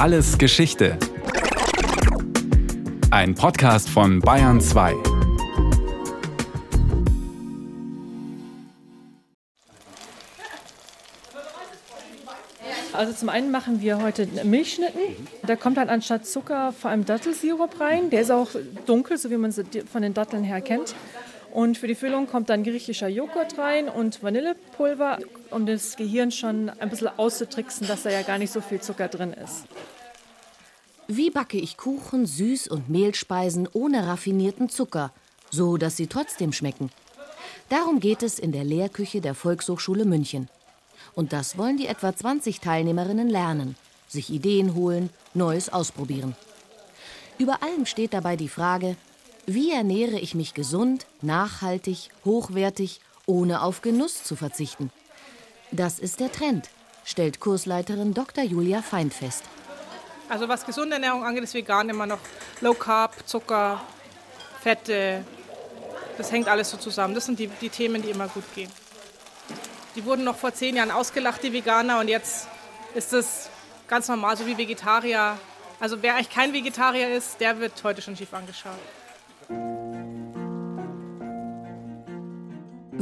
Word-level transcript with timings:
Alles 0.00 0.38
Geschichte. 0.38 0.96
Ein 3.10 3.34
Podcast 3.34 3.90
von 3.90 4.20
Bayern 4.20 4.58
2. 4.58 4.94
Also 12.94 13.12
zum 13.12 13.28
einen 13.28 13.50
machen 13.50 13.82
wir 13.82 14.00
heute 14.00 14.26
Milchschnitten. 14.42 15.02
Da 15.42 15.56
kommt 15.56 15.76
dann 15.76 15.90
anstatt 15.90 16.24
Zucker 16.24 16.72
vor 16.72 16.90
allem 16.90 17.04
Dattelsirup 17.04 17.78
rein. 17.78 18.08
Der 18.08 18.22
ist 18.22 18.30
auch 18.30 18.48
dunkel, 18.86 19.18
so 19.18 19.30
wie 19.30 19.36
man 19.36 19.52
sie 19.52 19.64
von 19.92 20.00
den 20.00 20.14
Datteln 20.14 20.44
her 20.44 20.62
kennt. 20.62 20.94
Und 21.52 21.78
für 21.78 21.88
die 21.88 21.94
Füllung 21.94 22.26
kommt 22.26 22.48
dann 22.48 22.62
griechischer 22.62 23.08
Joghurt 23.08 23.58
rein 23.58 23.88
und 23.88 24.22
Vanillepulver, 24.22 25.18
um 25.50 25.66
das 25.66 25.96
Gehirn 25.96 26.30
schon 26.30 26.70
ein 26.70 26.90
bisschen 26.90 27.10
auszutricksen, 27.16 27.88
dass 27.88 28.04
da 28.04 28.10
ja 28.10 28.22
gar 28.22 28.38
nicht 28.38 28.52
so 28.52 28.60
viel 28.60 28.80
Zucker 28.80 29.08
drin 29.08 29.32
ist. 29.32 29.64
Wie 31.08 31.30
backe 31.30 31.58
ich 31.58 31.76
Kuchen, 31.76 32.24
Süß- 32.26 32.68
und 32.68 32.88
Mehlspeisen 32.88 33.68
ohne 33.72 34.06
raffinierten 34.06 34.68
Zucker, 34.68 35.12
so 35.50 35.76
dass 35.76 35.96
sie 35.96 36.06
trotzdem 36.06 36.52
schmecken? 36.52 36.90
Darum 37.68 37.98
geht 37.98 38.22
es 38.22 38.38
in 38.38 38.52
der 38.52 38.64
Lehrküche 38.64 39.20
der 39.20 39.34
Volkshochschule 39.34 40.04
München. 40.04 40.48
Und 41.14 41.32
das 41.32 41.58
wollen 41.58 41.76
die 41.76 41.86
etwa 41.86 42.14
20 42.14 42.60
Teilnehmerinnen 42.60 43.28
lernen, 43.28 43.74
sich 44.06 44.30
Ideen 44.30 44.74
holen, 44.74 45.10
Neues 45.34 45.72
ausprobieren. 45.72 46.36
Über 47.38 47.62
allem 47.62 47.86
steht 47.86 48.12
dabei 48.12 48.36
die 48.36 48.48
Frage, 48.48 48.96
wie 49.46 49.72
ernähre 49.72 50.18
ich 50.18 50.34
mich 50.34 50.54
gesund, 50.54 51.06
nachhaltig, 51.22 52.10
hochwertig, 52.24 53.00
ohne 53.26 53.62
auf 53.62 53.82
Genuss 53.82 54.22
zu 54.22 54.36
verzichten? 54.36 54.90
Das 55.72 55.98
ist 55.98 56.20
der 56.20 56.32
Trend, 56.32 56.68
stellt 57.04 57.40
Kursleiterin 57.40 58.14
Dr. 58.14 58.44
Julia 58.44 58.82
Feind 58.82 59.14
fest. 59.14 59.44
Also 60.28 60.48
was 60.48 60.64
gesunde 60.64 60.94
Ernährung 60.94 61.24
angeht, 61.24 61.44
ist 61.44 61.54
vegan 61.54 61.88
immer 61.88 62.06
noch 62.06 62.20
Low 62.60 62.74
Carb, 62.74 63.26
Zucker, 63.26 63.80
Fette. 64.60 65.24
Das 66.16 66.30
hängt 66.30 66.48
alles 66.48 66.70
so 66.70 66.76
zusammen. 66.76 67.14
Das 67.14 67.26
sind 67.26 67.38
die, 67.38 67.48
die 67.48 67.68
Themen, 67.68 68.02
die 68.02 68.10
immer 68.10 68.28
gut 68.28 68.44
gehen. 68.54 68.70
Die 69.96 70.04
wurden 70.04 70.24
noch 70.24 70.36
vor 70.36 70.54
zehn 70.54 70.76
Jahren 70.76 70.90
ausgelacht, 70.90 71.42
die 71.42 71.52
Veganer, 71.52 71.98
und 71.98 72.08
jetzt 72.08 72.46
ist 72.94 73.12
es 73.12 73.48
ganz 73.88 74.06
normal, 74.06 74.36
so 74.36 74.46
wie 74.46 74.56
Vegetarier. 74.56 75.36
Also 75.80 76.00
wer 76.02 76.14
eigentlich 76.14 76.30
kein 76.30 76.52
Vegetarier 76.52 77.12
ist, 77.16 77.40
der 77.40 77.58
wird 77.58 77.72
heute 77.82 78.00
schon 78.02 78.16
schief 78.16 78.32
angeschaut. 78.32 78.78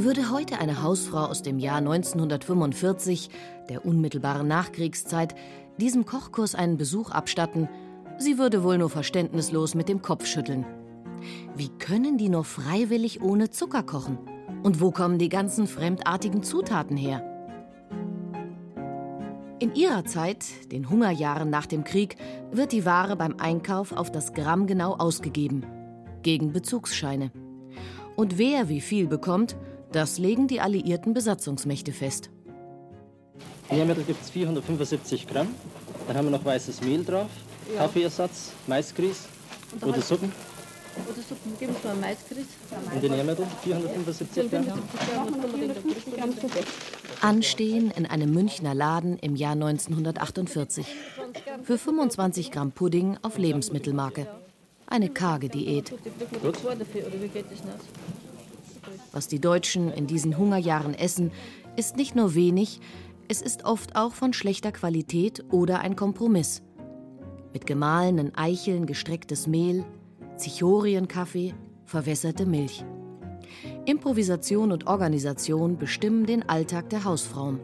Würde 0.01 0.31
heute 0.31 0.59
eine 0.59 0.81
Hausfrau 0.81 1.25
aus 1.25 1.41
dem 1.41 1.59
Jahr 1.59 1.79
1945, 1.79 3.29
der 3.67 3.85
unmittelbaren 3.85 4.47
Nachkriegszeit, 4.47 5.35
diesem 5.77 6.05
Kochkurs 6.05 6.55
einen 6.55 6.77
Besuch 6.77 7.11
abstatten, 7.11 7.67
sie 8.17 8.37
würde 8.37 8.63
wohl 8.63 8.77
nur 8.77 8.89
verständnislos 8.89 9.75
mit 9.75 9.89
dem 9.89 10.01
Kopf 10.01 10.25
schütteln. 10.25 10.65
Wie 11.55 11.67
können 11.67 12.17
die 12.17 12.29
nur 12.29 12.45
freiwillig 12.45 13.21
ohne 13.21 13.49
Zucker 13.49 13.83
kochen? 13.83 14.17
Und 14.63 14.79
wo 14.79 14.91
kommen 14.91 15.19
die 15.19 15.29
ganzen 15.29 15.67
fremdartigen 15.67 16.43
Zutaten 16.43 16.95
her? 16.95 17.21
In 19.59 19.75
ihrer 19.75 20.05
Zeit, 20.05 20.71
den 20.71 20.89
Hungerjahren 20.89 21.49
nach 21.49 21.65
dem 21.65 21.83
Krieg, 21.83 22.15
wird 22.51 22.71
die 22.71 22.85
Ware 22.85 23.17
beim 23.17 23.35
Einkauf 23.37 23.91
auf 23.91 24.09
das 24.09 24.33
Gramm 24.33 24.67
genau 24.67 24.93
ausgegeben, 24.93 25.65
gegen 26.23 26.51
Bezugsscheine. 26.51 27.31
Und 28.15 28.37
wer 28.37 28.69
wie 28.69 28.81
viel 28.81 29.07
bekommt, 29.07 29.55
das 29.91 30.17
legen 30.17 30.47
die 30.47 30.59
alliierten 30.61 31.13
Besatzungsmächte 31.13 31.91
fest. 31.91 32.29
Nährmittel 33.71 34.03
gibt 34.03 34.21
es 34.21 34.29
475 34.29 35.27
Gramm. 35.27 35.47
Dann 36.07 36.17
haben 36.17 36.25
wir 36.25 36.31
noch 36.31 36.45
weißes 36.45 36.81
Mehl 36.81 37.03
drauf, 37.03 37.29
ja. 37.71 37.81
Kaffeeersatz, 37.81 38.51
Maisgrieß 38.67 39.27
oder 39.81 40.01
Suppen. 40.01 40.31
Oder 41.07 41.21
Suppen, 41.21 41.57
geben 41.59 41.75
wir 41.81 41.93
mal 41.93 42.01
Maisgrieß. 42.01 42.47
Und 42.93 43.03
die 43.03 43.09
Nährmittel 43.09 43.45
475 43.63 44.51
Gramm. 44.51 44.65
Anstehen 47.21 47.91
in 47.91 48.05
einem 48.05 48.33
Münchner 48.33 48.73
Laden 48.73 49.17
im 49.19 49.35
Jahr 49.35 49.53
1948. 49.53 50.87
Für 51.63 51.77
25 51.77 52.51
Gramm 52.51 52.71
Pudding 52.71 53.17
auf 53.21 53.37
Lebensmittelmarke. 53.37 54.27
Eine 54.91 55.09
karge 55.09 55.49
Diät. 55.49 55.93
Was 59.11 59.27
die 59.27 59.39
Deutschen 59.39 59.91
in 59.91 60.07
diesen 60.07 60.35
Hungerjahren 60.35 60.95
essen, 60.95 61.31
ist 61.75 61.95
nicht 61.95 62.15
nur 62.15 62.33
wenig, 62.33 62.79
es 63.27 63.43
ist 63.43 63.65
oft 63.65 63.95
auch 63.95 64.13
von 64.13 64.33
schlechter 64.33 64.71
Qualität 64.71 65.45
oder 65.51 65.81
ein 65.81 65.95
Kompromiss. 65.95 66.63
Mit 67.53 67.67
gemahlenen 67.67 68.33
Eicheln 68.35 68.87
gestrecktes 68.87 69.45
Mehl, 69.45 69.85
Zichorienkaffee, 70.37 71.53
verwässerte 71.85 72.47
Milch. 72.47 72.83
Improvisation 73.85 74.71
und 74.71 74.87
Organisation 74.87 75.77
bestimmen 75.77 76.25
den 76.25 76.49
Alltag 76.49 76.89
der 76.89 77.03
Hausfrauen. 77.03 77.59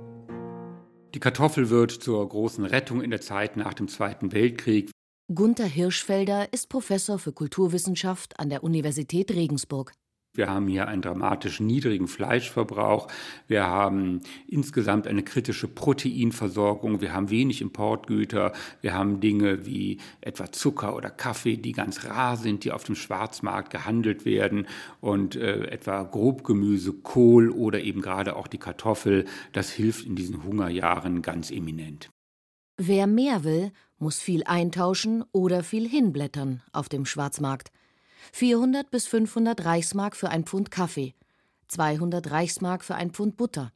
Die 1.16 1.20
Kartoffel 1.20 1.72
wird 1.72 1.92
zur 1.92 2.28
großen 2.30 2.66
Rettung 2.66 3.02
in 3.02 3.10
der 3.10 3.22
Zeit 3.22 3.58
nach 3.58 3.74
dem 3.74 3.88
Zweiten 3.88 4.32
Weltkrieg. 4.32 4.92
Gunther 5.34 5.66
Hirschfelder 5.66 6.54
ist 6.54 6.70
Professor 6.70 7.18
für 7.18 7.32
Kulturwissenschaft 7.32 8.40
an 8.40 8.52
der 8.52 8.64
Universität 8.64 9.32
Regensburg. 9.32 9.92
Wir 10.36 10.52
haben 10.52 10.68
hier 10.68 10.88
einen 10.88 11.02
dramatisch 11.02 11.60
niedrigen 11.60 12.08
Fleischverbrauch. 12.08 13.08
Wir 13.48 13.66
haben 13.66 14.22
insgesamt 14.48 15.08
eine 15.08 15.24
kritische 15.24 15.68
Proteinversorgung. 15.68 17.02
Wir 17.02 17.14
haben 17.14 17.32
wenig 17.32 17.62
Importgüter. 17.62 18.54
Wir 18.82 18.94
haben 18.94 19.20
Dinge 19.20 19.66
wie 19.66 19.98
etwa 20.22 20.52
Zucker 20.52 20.96
oder 20.96 21.10
Kaffee, 21.10 21.58
die 21.58 21.72
ganz 21.72 22.06
rar 22.06 22.38
sind, 22.38 22.64
die 22.64 22.72
auf 22.72 22.84
dem 22.84 22.94
Schwarzmarkt 22.94 23.72
gehandelt 23.72 24.26
werden. 24.26 24.68
Und 25.02 25.36
äh, 25.36 25.66
etwa 25.70 26.04
Grobgemüse, 26.04 26.94
Kohl 26.94 27.50
oder 27.50 27.82
eben 27.82 28.02
gerade 28.02 28.36
auch 28.36 28.48
die 28.48 28.60
Kartoffel, 28.60 29.26
das 29.54 29.72
hilft 29.72 30.06
in 30.06 30.16
diesen 30.16 30.44
Hungerjahren 30.44 31.24
ganz 31.24 31.50
eminent. 31.50 32.12
Wer 32.78 33.08
mehr 33.08 33.46
will, 33.46 33.72
muss 34.00 34.20
viel 34.20 34.44
eintauschen 34.44 35.24
oder 35.32 35.64
viel 35.64 35.88
hinblättern 35.88 36.62
auf 36.74 36.90
dem 36.90 37.06
Schwarzmarkt. 37.06 37.72
400 38.34 38.92
bis 38.92 39.08
500 39.08 39.64
Reichsmark 39.64 40.18
für 40.18 40.28
ein 40.30 40.44
Pfund 40.44 40.72
Kaffee, 40.72 41.14
200 41.70 42.32
Reichsmark 42.32 42.84
für 42.84 42.96
ein 42.96 43.12
Pfund 43.12 43.38
Butter. 43.38 43.72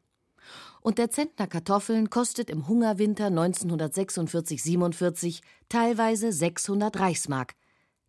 Und 0.81 0.97
der 0.97 1.11
Zentner 1.11 1.47
Kartoffeln 1.47 2.09
kostet 2.09 2.49
im 2.49 2.67
Hungerwinter 2.67 3.27
1946-47 3.27 5.39
teilweise 5.69 6.33
600 6.33 6.99
Reichsmark. 6.99 7.53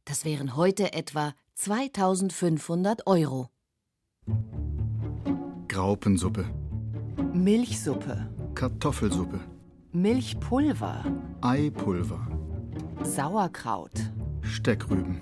Das 0.04 0.24
wären 0.24 0.56
heute 0.56 0.92
etwa 0.92 1.34
2500 1.54 3.06
Euro. 3.06 3.48
Graupensuppe. 5.68 6.50
Milchsuppe. 7.32 8.28
Kartoffelsuppe. 8.54 9.38
Milchpulver. 9.92 11.04
Eipulver. 11.40 12.24
Sauerkraut. 13.02 13.90
Steckrüben. 14.40 15.20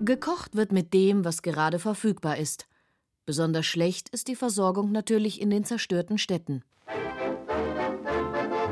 Gekocht 0.00 0.54
wird 0.54 0.70
mit 0.70 0.94
dem, 0.94 1.24
was 1.24 1.42
gerade 1.42 1.80
verfügbar 1.80 2.36
ist. 2.36 2.68
Besonders 3.26 3.66
schlecht 3.66 4.10
ist 4.10 4.28
die 4.28 4.36
Versorgung 4.36 4.92
natürlich 4.92 5.40
in 5.40 5.50
den 5.50 5.64
zerstörten 5.64 6.18
Städten. 6.18 6.62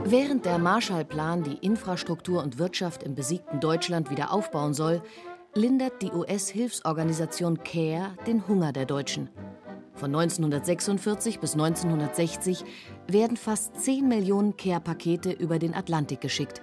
Während 0.04 0.44
der 0.44 0.58
Marshallplan 0.58 1.42
die 1.42 1.58
Infrastruktur 1.60 2.44
und 2.44 2.58
Wirtschaft 2.58 3.02
im 3.02 3.16
besiegten 3.16 3.58
Deutschland 3.58 4.08
wieder 4.08 4.32
aufbauen 4.32 4.72
soll, 4.72 5.02
lindert 5.56 6.00
die 6.00 6.12
US-Hilfsorganisation 6.12 7.64
CARE 7.64 8.16
den 8.24 8.46
Hunger 8.46 8.72
der 8.72 8.86
Deutschen. 8.86 9.30
Von 10.00 10.14
1946 10.14 11.40
bis 11.40 11.52
1960 11.52 12.64
werden 13.06 13.36
fast 13.36 13.76
10 13.76 14.08
Millionen 14.08 14.56
CARE-Pakete 14.56 15.30
über 15.30 15.58
den 15.58 15.74
Atlantik 15.74 16.22
geschickt. 16.22 16.62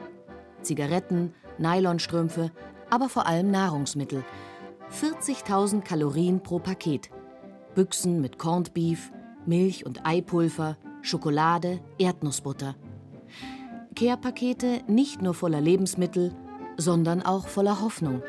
Zigaretten, 0.63 1.35
Nylonstrümpfe, 1.59 2.51
aber 2.89 3.09
vor 3.09 3.27
allem 3.27 3.51
Nahrungsmittel– 3.51 4.25
40.000 4.91 5.81
Kalorien 5.81 6.41
pro 6.41 6.57
Paket. 6.57 7.12
Büchsen 7.75 8.21
mit 8.21 8.39
Corned 8.39 8.73
Beef, 8.73 9.12
Milch 9.45 9.85
und 9.85 10.03
Eipulver, 10.03 10.75
Schokolade, 11.03 11.79
Erdnussbutter. 12.00 12.75
Care-Pakete 13.95 14.81
nicht 14.88 15.21
nur 15.21 15.35
voller 15.35 15.62
Lebensmittel, 15.62 16.33
sondern 16.77 17.21
auch 17.21 17.47
voller 17.47 17.81
Hoffnung. 17.81 18.23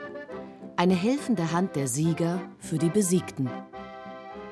Eine 0.77 0.95
helfende 0.95 1.51
Hand 1.51 1.77
der 1.77 1.89
Sieger 1.89 2.43
für 2.59 2.77
die 2.77 2.91
Besiegten. 2.91 3.49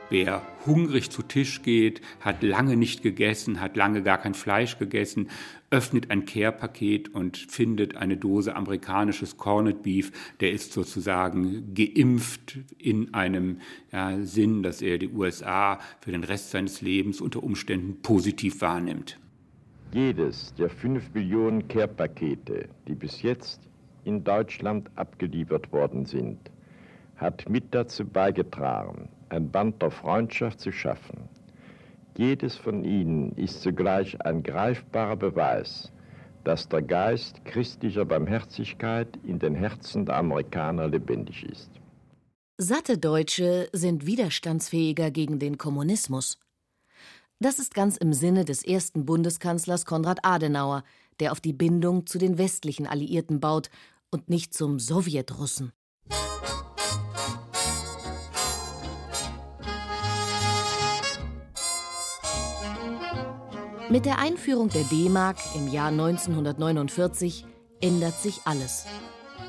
Wer 0.08 0.42
hungrig 0.64 1.10
zu 1.10 1.22
Tisch 1.22 1.62
geht, 1.62 2.00
hat 2.20 2.44
lange 2.44 2.76
nicht 2.76 3.02
gegessen, 3.02 3.60
hat 3.60 3.76
lange 3.76 4.04
gar 4.04 4.18
kein 4.18 4.34
Fleisch 4.34 4.78
gegessen, 4.78 5.30
öffnet 5.70 6.12
ein 6.12 6.24
Care-Paket 6.24 7.12
und 7.12 7.36
findet 7.36 7.96
eine 7.96 8.16
Dose 8.16 8.54
amerikanisches 8.54 9.36
Corned 9.36 9.82
Beef, 9.82 10.12
der 10.38 10.52
ist 10.52 10.72
sozusagen 10.72 11.74
geimpft 11.74 12.58
in 12.78 13.14
einem 13.14 13.60
ja, 13.90 14.20
Sinn, 14.22 14.62
dass 14.62 14.80
er 14.80 14.98
die 14.98 15.08
USA 15.08 15.80
für 16.00 16.12
den 16.12 16.22
Rest 16.22 16.52
seines 16.52 16.82
Lebens 16.82 17.20
unter 17.20 17.42
Umständen 17.42 18.00
positiv 18.00 18.60
wahrnimmt. 18.60 19.18
Jedes 19.92 20.54
der 20.54 20.68
fünf 20.68 21.12
Millionen 21.14 21.66
Care-Pakete, 21.66 22.68
die 22.86 22.94
bis 22.94 23.22
jetzt 23.22 23.60
in 24.04 24.22
Deutschland 24.22 24.88
abgeliefert 24.94 25.72
worden 25.72 26.06
sind, 26.06 26.38
hat 27.16 27.48
mit 27.48 27.74
dazu 27.74 28.04
beigetragen, 28.04 29.08
ein 29.28 29.50
Band 29.50 29.82
der 29.82 29.90
Freundschaft 29.90 30.60
zu 30.60 30.72
schaffen. 30.72 31.28
Jedes 32.16 32.56
von 32.56 32.84
ihnen 32.84 33.32
ist 33.32 33.62
zugleich 33.62 34.20
ein 34.24 34.42
greifbarer 34.42 35.16
Beweis, 35.16 35.92
dass 36.44 36.68
der 36.68 36.82
Geist 36.82 37.44
christlicher 37.44 38.04
Barmherzigkeit 38.04 39.08
in 39.24 39.38
den 39.38 39.54
Herzen 39.54 40.06
der 40.06 40.16
Amerikaner 40.16 40.88
lebendig 40.88 41.44
ist. 41.44 41.70
Satte 42.58 42.96
Deutsche 42.96 43.68
sind 43.72 44.06
widerstandsfähiger 44.06 45.10
gegen 45.10 45.38
den 45.38 45.58
Kommunismus. 45.58 46.38
Das 47.38 47.58
ist 47.58 47.74
ganz 47.74 47.98
im 47.98 48.14
Sinne 48.14 48.46
des 48.46 48.64
ersten 48.64 49.04
Bundeskanzlers 49.04 49.84
Konrad 49.84 50.20
Adenauer, 50.22 50.84
der 51.20 51.32
auf 51.32 51.40
die 51.40 51.52
Bindung 51.52 52.06
zu 52.06 52.16
den 52.16 52.38
westlichen 52.38 52.86
Alliierten 52.86 53.40
baut 53.40 53.68
und 54.10 54.30
nicht 54.30 54.54
zum 54.54 54.78
Sowjetrussen. 54.78 55.72
Mit 63.88 64.04
der 64.04 64.18
Einführung 64.18 64.68
der 64.68 64.82
D-Mark 64.82 65.36
im 65.54 65.68
Jahr 65.68 65.88
1949 65.88 67.46
ändert 67.80 68.20
sich 68.20 68.40
alles. 68.44 68.84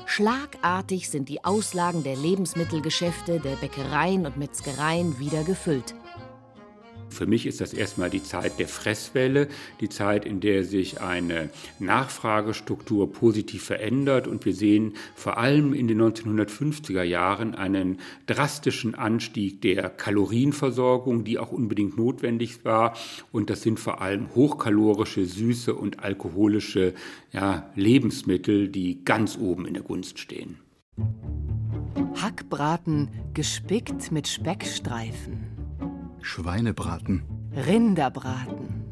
Schlagartig 0.06 1.10
sind 1.10 1.28
die 1.28 1.44
Auslagen 1.44 2.04
der 2.04 2.14
Lebensmittelgeschäfte, 2.14 3.40
der 3.40 3.56
Bäckereien 3.56 4.26
und 4.26 4.36
Metzgereien 4.36 5.18
wieder 5.18 5.42
gefüllt. 5.42 5.96
Für 7.10 7.26
mich 7.26 7.46
ist 7.46 7.60
das 7.60 7.72
erstmal 7.72 8.10
die 8.10 8.22
Zeit 8.22 8.58
der 8.58 8.68
Fresswelle, 8.68 9.48
die 9.80 9.88
Zeit, 9.88 10.24
in 10.24 10.40
der 10.40 10.64
sich 10.64 11.00
eine 11.00 11.50
Nachfragestruktur 11.78 13.12
positiv 13.12 13.64
verändert. 13.64 14.26
Und 14.26 14.44
wir 14.44 14.54
sehen 14.54 14.94
vor 15.14 15.38
allem 15.38 15.74
in 15.74 15.88
den 15.88 16.00
1950er 16.00 17.02
Jahren 17.02 17.54
einen 17.54 17.98
drastischen 18.26 18.94
Anstieg 18.94 19.60
der 19.62 19.88
Kalorienversorgung, 19.90 21.24
die 21.24 21.38
auch 21.38 21.52
unbedingt 21.52 21.96
notwendig 21.96 22.64
war. 22.64 22.96
Und 23.32 23.50
das 23.50 23.62
sind 23.62 23.80
vor 23.80 24.00
allem 24.00 24.34
hochkalorische, 24.34 25.24
süße 25.24 25.74
und 25.74 26.00
alkoholische 26.00 26.94
ja, 27.32 27.70
Lebensmittel, 27.74 28.68
die 28.68 29.04
ganz 29.04 29.36
oben 29.36 29.66
in 29.66 29.74
der 29.74 29.82
Gunst 29.82 30.18
stehen. 30.18 30.58
Hackbraten 32.20 33.08
gespickt 33.34 34.10
mit 34.10 34.26
Speckstreifen. 34.26 35.57
Schweinebraten. 36.20 37.22
Rinderbraten. 37.54 38.84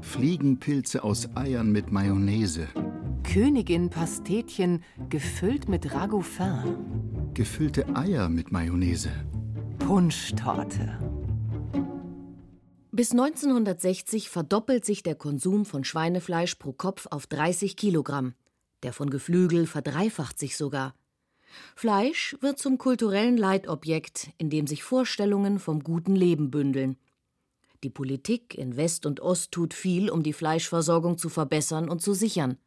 Fliegenpilze 0.00 1.04
aus 1.04 1.28
Eiern 1.36 1.70
mit 1.70 1.92
Mayonnaise. 1.92 2.68
Königin 3.22 3.88
Pastetchen 3.90 4.82
gefüllt 5.08 5.68
mit 5.68 5.94
Ragoufin. 5.94 7.30
Gefüllte 7.34 7.86
Eier 7.96 8.28
mit 8.28 8.52
Mayonnaise. 8.52 9.10
Punschtorte. 9.78 10.98
Bis 12.90 13.12
1960 13.12 14.28
verdoppelt 14.28 14.84
sich 14.84 15.02
der 15.02 15.14
Konsum 15.14 15.64
von 15.64 15.82
Schweinefleisch 15.82 16.56
pro 16.56 16.72
Kopf 16.72 17.06
auf 17.10 17.26
30 17.26 17.76
Kilogramm. 17.76 18.34
Der 18.82 18.92
von 18.92 19.08
Geflügel 19.08 19.66
verdreifacht 19.66 20.38
sich 20.38 20.56
sogar. 20.56 20.94
Fleisch 21.74 22.36
wird 22.40 22.58
zum 22.58 22.78
kulturellen 22.78 23.36
Leitobjekt, 23.36 24.30
in 24.38 24.50
dem 24.50 24.66
sich 24.66 24.82
Vorstellungen 24.82 25.58
vom 25.58 25.82
guten 25.82 26.16
Leben 26.16 26.50
bündeln. 26.50 26.96
Die 27.82 27.90
Politik 27.90 28.56
in 28.56 28.76
West 28.76 29.06
und 29.06 29.20
Ost 29.20 29.52
tut 29.52 29.74
viel, 29.74 30.10
um 30.10 30.22
die 30.22 30.32
Fleischversorgung 30.32 31.18
zu 31.18 31.28
verbessern 31.28 31.88
und 31.88 32.00
zu 32.00 32.14
sichern. 32.14 32.58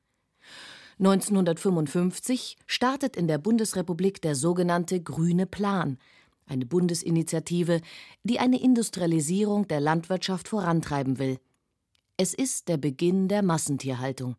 1955 1.00 2.58
startet 2.66 3.16
in 3.16 3.28
der 3.28 3.38
Bundesrepublik 3.38 4.22
der 4.22 4.36
sogenannte 4.36 5.02
Grüne 5.02 5.46
Plan, 5.46 5.98
eine 6.46 6.66
Bundesinitiative, 6.66 7.82
die 8.24 8.40
eine 8.40 8.62
Industrialisierung 8.62 9.68
der 9.68 9.80
Landwirtschaft 9.80 10.48
vorantreiben 10.48 11.18
will. 11.20 11.40
Es 12.18 12.34
ist 12.34 12.70
der 12.70 12.78
Beginn 12.78 13.28
der 13.28 13.44
Massentierhaltung. 13.44 14.36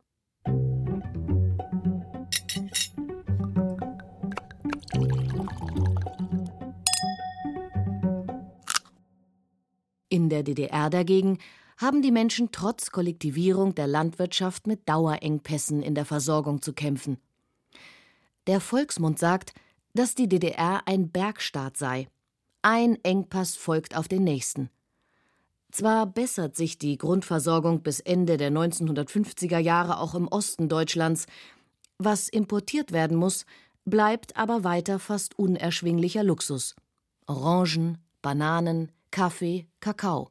In 10.27 10.31
der 10.31 10.43
DDR 10.43 10.91
dagegen 10.91 11.39
haben 11.77 12.03
die 12.03 12.11
Menschen 12.11 12.51
trotz 12.51 12.91
Kollektivierung 12.91 13.77
der 13.77 13.87
Landwirtschaft 13.87 14.67
mit 14.67 14.89
Dauerengpässen 14.89 15.85
in 15.85 15.95
der 15.95 16.05
Versorgung 16.05 16.61
zu 16.63 16.73
kämpfen. 16.73 17.19
Der 18.49 18.61
Volksmund 18.61 19.21
sagt, 19.21 19.55
dass 19.95 20.17
die 20.17 20.29
DDR 20.29 20.83
ein 20.87 21.13
Bergstaat 21.13 21.77
sei. 21.77 22.09
Ein 22.61 22.99
Engpass 23.05 23.55
folgt 23.55 23.97
auf 23.97 24.09
den 24.09 24.25
nächsten. 24.25 24.69
Zwar 25.71 26.07
bessert 26.07 26.57
sich 26.57 26.77
die 26.77 26.99
Grundversorgung 26.99 27.85
bis 27.85 28.01
Ende 28.01 28.37
der 28.37 28.51
1950er 28.51 29.59
Jahre 29.59 30.01
auch 30.01 30.17
im 30.17 30.27
Osten 30.27 30.69
Deutschlands, 30.69 31.27
was 31.99 32.29
importiert 32.29 32.91
werden 32.91 33.17
muss, 33.17 33.47
bleibt 33.85 34.37
aber 34.37 34.65
weiter 34.65 34.99
fast 34.99 35.39
unerschwinglicher 35.39 36.25
Luxus. 36.25 36.75
Orangen, 37.29 37.99
Bananen, 38.23 38.91
Kaffee, 39.17 39.67
Kakao. 39.81 40.31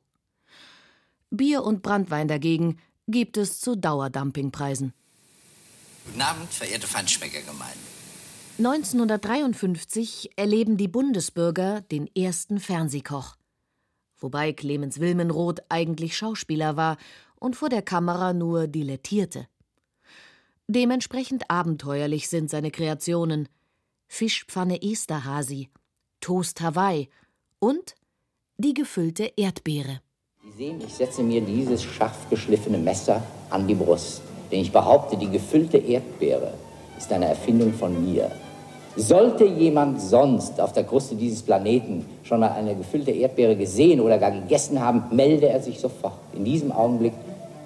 Bier 1.31 1.63
und 1.63 1.81
Brandwein 1.81 2.27
dagegen 2.27 2.77
gibt 3.07 3.35
es 3.35 3.59
zu 3.59 3.75
Dauerdumpingpreisen. 3.75 4.93
Guten 6.05 6.21
Abend, 6.21 6.53
verehrte 6.53 6.85
Feinschmeckergemeinde. 6.85 7.79
1953 8.59 10.37
erleben 10.37 10.77
die 10.77 10.87
Bundesbürger 10.87 11.81
den 11.81 12.15
ersten 12.15 12.59
Fernsehkoch. 12.59 13.37
Wobei 14.19 14.53
Clemens 14.53 14.99
Wilmenroth 14.99 15.63
eigentlich 15.69 16.15
Schauspieler 16.15 16.77
war 16.77 16.97
und 17.39 17.55
vor 17.55 17.69
der 17.69 17.81
Kamera 17.81 18.33
nur 18.33 18.67
dilettierte. 18.67 19.47
Dementsprechend 20.67 21.49
abenteuerlich 21.49 22.29
sind 22.29 22.51
seine 22.51 22.69
Kreationen: 22.69 23.49
Fischpfanne 24.07 24.83
Esterhasi, 24.83 25.71
Toast 26.19 26.61
Hawaii 26.61 27.09
und 27.57 27.95
die 28.57 28.73
gefüllte 28.73 29.31
Erdbeere. 29.35 29.99
Sie 30.41 30.57
sehen, 30.57 30.81
ich 30.85 30.93
setze 30.93 31.23
mir 31.23 31.41
dieses 31.41 31.83
scharf 31.83 32.29
geschliffene 32.29 32.77
Messer 32.77 33.21
an 33.49 33.67
die 33.67 33.75
Brust, 33.75 34.21
denn 34.51 34.61
ich 34.61 34.71
behaupte, 34.71 35.17
die 35.17 35.29
gefüllte 35.29 35.77
Erdbeere 35.77 36.53
ist 36.97 37.11
eine 37.11 37.27
Erfindung 37.27 37.73
von 37.73 38.05
mir. 38.05 38.31
Sollte 38.95 39.43
jemand 39.43 39.99
sonst 39.99 40.61
auf 40.61 40.71
der 40.71 40.85
Kruste 40.85 41.15
dieses 41.15 41.41
Planeten 41.41 42.05
schon 42.23 42.39
mal 42.39 42.51
eine 42.51 42.75
gefüllte 42.75 43.11
Erdbeere 43.11 43.57
gesehen 43.57 43.99
oder 43.99 44.17
gar 44.17 44.31
gegessen 44.31 44.79
haben, 44.79 45.03
melde 45.13 45.49
er 45.49 45.61
sich 45.61 45.77
sofort. 45.81 46.13
In 46.33 46.45
diesem 46.45 46.71
Augenblick 46.71 47.13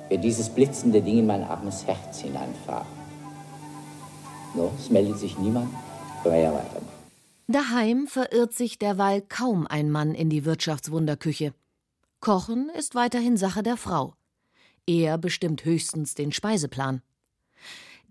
wird 0.07 0.23
dieses 0.23 0.49
blitzende 0.49 1.01
Ding 1.01 1.19
in 1.19 1.27
mein 1.27 1.43
armes 1.43 1.85
Herz 1.85 2.21
hineinfahren. 2.21 2.87
No, 4.55 4.71
es 4.79 4.89
meldet 4.89 5.19
sich 5.19 5.37
niemand. 5.37 5.69
Können 6.23 6.33
wir 6.33 6.41
ja 6.41 6.49
weitermachen. 6.51 6.88
Daheim 7.51 8.05
verirrt 8.05 8.53
sich 8.53 8.77
derweil 8.77 9.23
kaum 9.23 9.65
ein 9.65 9.89
Mann 9.89 10.13
in 10.13 10.29
die 10.29 10.45
Wirtschaftswunderküche. 10.45 11.55
Kochen 12.19 12.69
ist 12.69 12.93
weiterhin 12.93 13.37
Sache 13.37 13.63
der 13.63 13.75
Frau. 13.75 14.13
Er 14.85 15.17
bestimmt 15.17 15.65
höchstens 15.65 16.13
den 16.13 16.31
Speiseplan. 16.31 17.01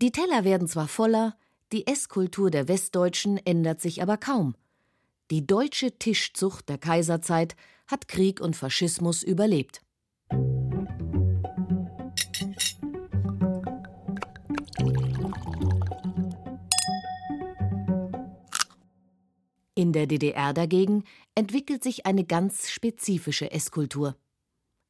Die 0.01 0.11
Teller 0.11 0.43
werden 0.43 0.67
zwar 0.67 0.89
voller, 0.89 1.37
die 1.71 1.87
Esskultur 1.87 2.51
der 2.51 2.67
Westdeutschen 2.67 3.37
ändert 3.37 3.79
sich 3.79 4.01
aber 4.01 4.17
kaum. 4.17 4.55
Die 5.31 5.47
deutsche 5.47 5.97
Tischzucht 5.97 6.67
der 6.67 6.77
Kaiserzeit 6.77 7.55
hat 7.87 8.09
Krieg 8.09 8.41
und 8.41 8.57
Faschismus 8.57 9.23
überlebt. 9.23 9.81
In 19.89 19.93
der 19.93 20.05
DDR 20.05 20.53
dagegen 20.53 21.03
entwickelt 21.33 21.83
sich 21.83 22.05
eine 22.05 22.23
ganz 22.23 22.69
spezifische 22.69 23.51
Esskultur. 23.51 24.15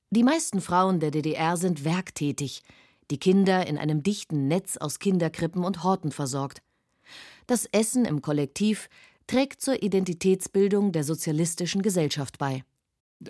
Die 0.09 0.23
meisten 0.23 0.59
Frauen 0.59 0.99
der 0.99 1.09
DDR 1.09 1.55
sind 1.55 1.85
werktätig, 1.85 2.63
die 3.09 3.17
Kinder 3.17 3.65
in 3.65 3.77
einem 3.77 4.03
dichten 4.03 4.49
Netz 4.49 4.75
aus 4.75 4.99
Kinderkrippen 4.99 5.63
und 5.63 5.85
Horten 5.85 6.11
versorgt. 6.11 6.61
Das 7.47 7.65
Essen 7.71 8.03
im 8.03 8.21
Kollektiv 8.21 8.89
trägt 9.25 9.61
zur 9.61 9.81
Identitätsbildung 9.81 10.91
der 10.91 11.05
sozialistischen 11.05 11.81
Gesellschaft 11.81 12.37
bei. 12.37 12.65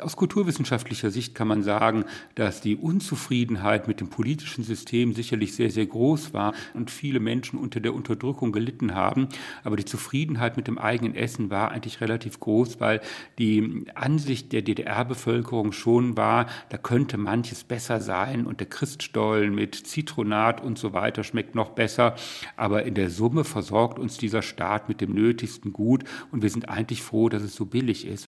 Aus 0.01 0.15
kulturwissenschaftlicher 0.15 1.09
Sicht 1.09 1.33
kann 1.33 1.47
man 1.47 1.63
sagen, 1.63 2.05
dass 2.35 2.61
die 2.61 2.75
Unzufriedenheit 2.75 3.87
mit 3.87 3.99
dem 3.99 4.11
politischen 4.11 4.63
System 4.63 5.15
sicherlich 5.15 5.55
sehr, 5.55 5.71
sehr 5.71 5.87
groß 5.87 6.31
war 6.31 6.53
und 6.75 6.91
viele 6.91 7.19
Menschen 7.19 7.57
unter 7.57 7.79
der 7.79 7.95
Unterdrückung 7.95 8.51
gelitten 8.51 8.93
haben. 8.93 9.29
Aber 9.63 9.77
die 9.77 9.85
Zufriedenheit 9.85 10.57
mit 10.57 10.67
dem 10.67 10.77
eigenen 10.77 11.15
Essen 11.15 11.49
war 11.49 11.71
eigentlich 11.71 12.01
relativ 12.01 12.39
groß, 12.39 12.79
weil 12.79 13.01
die 13.39 13.87
Ansicht 13.95 14.53
der 14.53 14.61
DDR-Bevölkerung 14.61 15.71
schon 15.71 16.15
war, 16.15 16.45
da 16.69 16.77
könnte 16.77 17.17
manches 17.17 17.63
besser 17.63 17.99
sein 17.99 18.45
und 18.45 18.59
der 18.59 18.69
Christstollen 18.69 19.55
mit 19.55 19.73
Zitronat 19.73 20.61
und 20.61 20.77
so 20.77 20.93
weiter 20.93 21.23
schmeckt 21.23 21.55
noch 21.55 21.71
besser. 21.71 22.15
Aber 22.57 22.83
in 22.83 22.93
der 22.93 23.09
Summe 23.09 23.43
versorgt 23.43 23.97
uns 23.97 24.19
dieser 24.19 24.43
Staat 24.43 24.87
mit 24.87 25.01
dem 25.01 25.15
Nötigsten 25.15 25.73
gut 25.73 26.03
und 26.31 26.43
wir 26.43 26.51
sind 26.51 26.69
eigentlich 26.69 27.01
froh, 27.01 27.27
dass 27.27 27.41
es 27.41 27.55
so 27.55 27.65
billig 27.65 28.05
ist. 28.05 28.28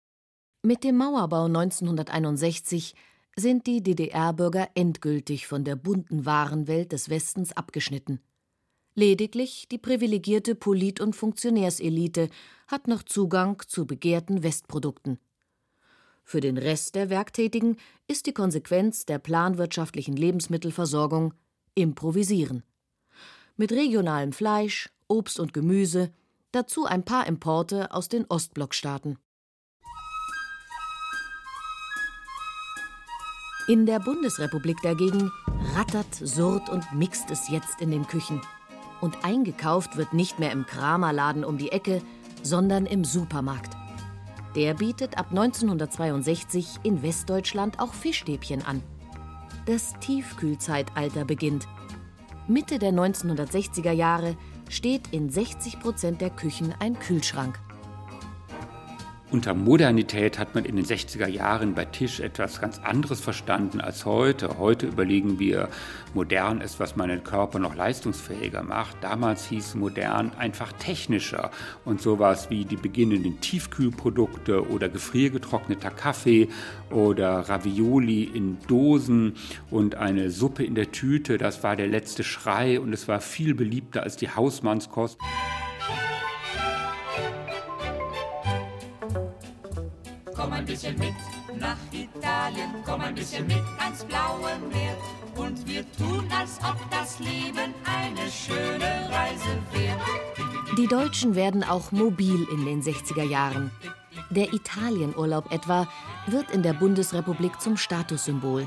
Mit 0.64 0.84
dem 0.84 0.96
Mauerbau 0.96 1.46
1961 1.46 2.94
sind 3.34 3.66
die 3.66 3.82
DDR-Bürger 3.82 4.68
endgültig 4.76 5.48
von 5.48 5.64
der 5.64 5.74
bunten 5.74 6.24
Warenwelt 6.24 6.92
des 6.92 7.10
Westens 7.10 7.52
abgeschnitten. 7.56 8.20
Lediglich 8.94 9.66
die 9.72 9.78
privilegierte 9.78 10.54
Polit- 10.54 11.00
und 11.00 11.16
Funktionärselite 11.16 12.28
hat 12.68 12.86
noch 12.86 13.02
Zugang 13.02 13.60
zu 13.66 13.88
begehrten 13.88 14.44
Westprodukten. 14.44 15.18
Für 16.22 16.40
den 16.40 16.56
Rest 16.56 16.94
der 16.94 17.10
Werktätigen 17.10 17.76
ist 18.06 18.26
die 18.26 18.32
Konsequenz 18.32 19.04
der 19.04 19.18
planwirtschaftlichen 19.18 20.14
Lebensmittelversorgung 20.14 21.34
improvisieren. 21.74 22.62
Mit 23.56 23.72
regionalem 23.72 24.32
Fleisch, 24.32 24.90
Obst 25.08 25.40
und 25.40 25.54
Gemüse, 25.54 26.12
dazu 26.52 26.84
ein 26.84 27.04
paar 27.04 27.26
Importe 27.26 27.90
aus 27.90 28.08
den 28.08 28.26
Ostblockstaaten. 28.26 29.18
In 33.68 33.86
der 33.86 34.00
Bundesrepublik 34.00 34.82
dagegen 34.82 35.30
rattert, 35.76 36.12
surrt 36.14 36.68
und 36.68 36.84
mixt 36.92 37.30
es 37.30 37.48
jetzt 37.48 37.80
in 37.80 37.92
den 37.92 38.08
Küchen. 38.08 38.40
Und 39.00 39.24
eingekauft 39.24 39.96
wird 39.96 40.12
nicht 40.12 40.40
mehr 40.40 40.50
im 40.50 40.66
Kramerladen 40.66 41.44
um 41.44 41.58
die 41.58 41.70
Ecke, 41.70 42.02
sondern 42.42 42.86
im 42.86 43.04
Supermarkt. 43.04 43.76
Der 44.56 44.74
bietet 44.74 45.16
ab 45.16 45.26
1962 45.30 46.80
in 46.82 47.02
Westdeutschland 47.04 47.78
auch 47.78 47.94
Fischstäbchen 47.94 48.66
an. 48.66 48.82
Das 49.66 49.94
Tiefkühlzeitalter 50.00 51.24
beginnt. 51.24 51.68
Mitte 52.48 52.80
der 52.80 52.90
1960er 52.90 53.92
Jahre 53.92 54.36
steht 54.68 55.12
in 55.12 55.30
60 55.30 55.78
Prozent 55.78 56.20
der 56.20 56.30
Küchen 56.30 56.74
ein 56.80 56.98
Kühlschrank. 56.98 57.60
Unter 59.32 59.54
Modernität 59.54 60.38
hat 60.38 60.54
man 60.54 60.66
in 60.66 60.76
den 60.76 60.84
60er 60.84 61.26
Jahren 61.26 61.74
bei 61.74 61.86
Tisch 61.86 62.20
etwas 62.20 62.60
ganz 62.60 62.78
anderes 62.80 63.22
verstanden 63.22 63.80
als 63.80 64.04
heute. 64.04 64.58
Heute 64.58 64.86
überlegen 64.86 65.38
wir, 65.38 65.70
modern 66.12 66.60
ist, 66.60 66.78
was 66.78 66.96
meinen 66.96 67.24
Körper 67.24 67.58
noch 67.58 67.74
leistungsfähiger 67.74 68.62
macht. 68.62 68.98
Damals 69.00 69.46
hieß 69.46 69.76
modern 69.76 70.32
einfach 70.36 70.74
technischer 70.74 71.50
und 71.86 72.02
sowas 72.02 72.50
wie 72.50 72.66
die 72.66 72.76
beginnenden 72.76 73.40
Tiefkühlprodukte 73.40 74.68
oder 74.68 74.90
gefriergetrockneter 74.90 75.90
Kaffee 75.90 76.48
oder 76.90 77.48
Ravioli 77.48 78.24
in 78.24 78.58
Dosen 78.68 79.36
und 79.70 79.94
eine 79.94 80.30
Suppe 80.30 80.62
in 80.62 80.74
der 80.74 80.92
Tüte, 80.92 81.38
das 81.38 81.62
war 81.62 81.74
der 81.74 81.86
letzte 81.86 82.22
Schrei 82.22 82.78
und 82.78 82.92
es 82.92 83.08
war 83.08 83.22
viel 83.22 83.54
beliebter 83.54 84.02
als 84.02 84.18
die 84.18 84.28
Hausmannskost. 84.28 85.16
Bisschen 90.72 90.98
mit 90.98 91.14
nach 91.60 91.76
Italien, 91.92 92.70
komm 92.86 93.02
ein 93.02 93.14
bisschen 93.14 93.46
mit 93.46 93.62
ans 93.78 94.04
blaue 94.04 94.58
Meer. 94.72 94.96
Und 95.36 95.66
wir 95.66 95.84
tun, 95.92 96.26
als 96.38 96.58
ob 96.58 96.78
das 96.90 97.18
Leben 97.18 97.74
eine 97.84 98.30
schöne 98.30 98.90
Reise 99.10 99.52
wäre. 99.72 100.76
Die 100.78 100.86
Deutschen 100.86 101.34
werden 101.34 101.62
auch 101.62 101.92
mobil 101.92 102.46
in 102.50 102.64
den 102.64 102.82
60er 102.82 103.22
Jahren. 103.22 103.70
Der 104.30 104.52
Italienurlaub 104.52 105.52
etwa 105.52 105.88
wird 106.26 106.50
in 106.50 106.62
der 106.62 106.72
Bundesrepublik 106.72 107.60
zum 107.60 107.76
Statussymbol. 107.76 108.66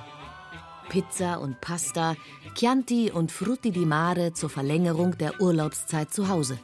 Pizza 0.89 1.37
und 1.37 1.59
Pasta, 1.61 2.15
Chianti 2.53 3.11
und 3.11 3.31
Frutti 3.31 3.71
di 3.71 3.85
Mare 3.85 4.33
zur 4.33 4.51
Verlängerung 4.51 5.17
der 5.17 5.41
Urlaubszeit 5.41 6.13
zu 6.13 6.29
Hause. 6.29 6.59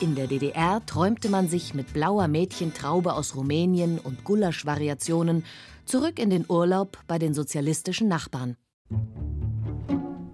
In 0.00 0.14
der 0.14 0.28
DDR 0.28 0.84
träumte 0.86 1.28
man 1.28 1.48
sich 1.48 1.74
mit 1.74 1.92
blauer 1.92 2.28
Mädchentraube 2.28 3.14
aus 3.14 3.34
Rumänien 3.34 3.98
und 3.98 4.22
Gulasch-Variationen 4.22 5.44
zurück 5.86 6.20
in 6.20 6.30
den 6.30 6.44
Urlaub 6.48 6.98
bei 7.08 7.18
den 7.18 7.34
sozialistischen 7.34 8.06
Nachbarn. 8.06 8.56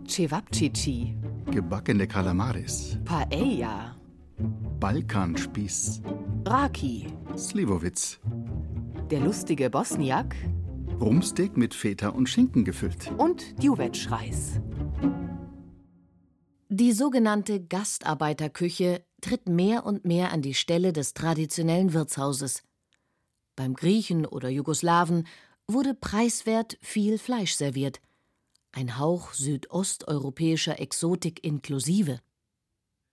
Cevapcici, 0.06 1.16
Gebackene 1.50 2.06
Kalamaris, 2.06 2.98
Paella, 3.06 3.96
Balkanspieß, 4.80 6.02
Raki, 6.44 7.06
Slivovitz, 7.34 8.20
der 9.10 9.20
lustige 9.20 9.70
Bosniak. 9.70 10.36
Rumsteak 11.00 11.56
mit 11.56 11.72
Feta 11.72 12.10
und 12.10 12.28
Schinken 12.28 12.64
gefüllt. 12.64 13.10
und 13.16 13.58
Djuvetsch-Reis. 13.62 14.60
Die 16.68 16.92
sogenannte 16.92 17.60
Gastarbeiterküche 17.60 19.04
tritt 19.24 19.48
mehr 19.48 19.86
und 19.86 20.04
mehr 20.04 20.32
an 20.32 20.42
die 20.42 20.52
Stelle 20.52 20.92
des 20.92 21.14
traditionellen 21.14 21.94
Wirtshauses. 21.94 22.62
Beim 23.56 23.74
Griechen 23.74 24.26
oder 24.26 24.50
Jugoslawen 24.50 25.26
wurde 25.66 25.94
preiswert 25.94 26.76
viel 26.82 27.16
Fleisch 27.18 27.54
serviert. 27.54 28.02
Ein 28.72 28.98
Hauch 28.98 29.32
südosteuropäischer 29.32 30.78
Exotik 30.78 31.42
inklusive. 31.42 32.20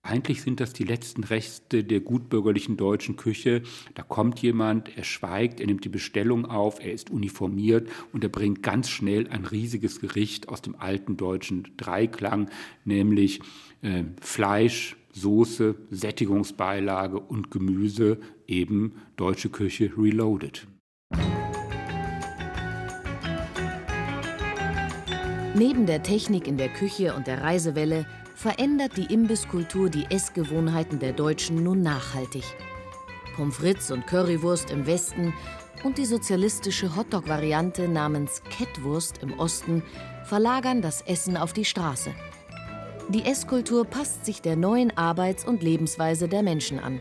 Eigentlich 0.04 0.42
sind 0.42 0.58
das 0.58 0.72
die 0.72 0.84
letzten 0.84 1.22
Reste 1.22 1.84
der 1.84 2.00
gutbürgerlichen 2.00 2.76
deutschen 2.76 3.16
Küche. 3.16 3.62
Da 3.94 4.02
kommt 4.02 4.40
jemand, 4.40 4.94
er 4.98 5.04
schweigt, 5.04 5.60
er 5.60 5.66
nimmt 5.66 5.84
die 5.84 5.88
Bestellung 5.88 6.44
auf, 6.44 6.80
er 6.80 6.92
ist 6.92 7.08
uniformiert 7.08 7.88
und 8.12 8.24
er 8.24 8.30
bringt 8.30 8.64
ganz 8.64 8.90
schnell 8.90 9.28
ein 9.28 9.46
riesiges 9.46 10.00
Gericht 10.00 10.48
aus 10.48 10.60
dem 10.60 10.74
alten 10.74 11.16
deutschen 11.16 11.72
Dreiklang, 11.76 12.50
nämlich 12.84 13.40
äh, 13.82 14.02
Fleisch, 14.20 14.96
Soße, 15.12 15.74
Sättigungsbeilage 15.90 17.20
und 17.20 17.50
Gemüse, 17.50 18.18
eben 18.46 18.94
deutsche 19.16 19.50
Küche 19.50 19.90
reloaded. 19.96 20.66
Neben 25.54 25.84
der 25.84 26.02
Technik 26.02 26.48
in 26.48 26.56
der 26.56 26.70
Küche 26.70 27.14
und 27.14 27.26
der 27.26 27.42
Reisewelle 27.42 28.06
verändert 28.34 28.96
die 28.96 29.12
Imbisskultur 29.12 29.90
die 29.90 30.06
Essgewohnheiten 30.08 30.98
der 30.98 31.12
Deutschen 31.12 31.62
nun 31.62 31.82
nachhaltig. 31.82 32.44
Pommes 33.36 33.56
frites 33.56 33.90
und 33.90 34.06
Currywurst 34.06 34.70
im 34.70 34.86
Westen 34.86 35.34
und 35.84 35.98
die 35.98 36.06
sozialistische 36.06 36.96
Hotdog-Variante 36.96 37.86
namens 37.88 38.42
Kettwurst 38.50 39.18
im 39.22 39.38
Osten 39.38 39.82
verlagern 40.24 40.80
das 40.80 41.02
Essen 41.02 41.36
auf 41.36 41.52
die 41.52 41.64
Straße. 41.64 42.14
Die 43.08 43.24
Esskultur 43.24 43.84
passt 43.84 44.24
sich 44.24 44.40
der 44.42 44.56
neuen 44.56 44.96
Arbeits- 44.96 45.44
und 45.44 45.62
Lebensweise 45.62 46.28
der 46.28 46.42
Menschen 46.42 46.78
an. 46.78 47.00